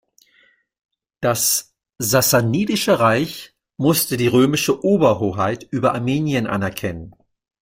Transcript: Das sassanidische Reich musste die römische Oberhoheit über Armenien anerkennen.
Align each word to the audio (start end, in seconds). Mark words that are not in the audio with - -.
Das 1.19 1.75
sassanidische 1.99 2.99
Reich 2.99 3.53
musste 3.77 4.17
die 4.17 4.25
römische 4.25 4.83
Oberhoheit 4.83 5.61
über 5.69 5.93
Armenien 5.93 6.47
anerkennen. 6.47 7.13